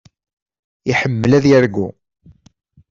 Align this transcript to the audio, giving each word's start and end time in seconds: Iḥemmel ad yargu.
Iḥemmel 0.91 1.31
ad 1.37 1.45
yargu. 1.51 1.87